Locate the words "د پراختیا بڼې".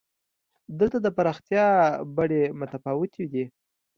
1.01-2.43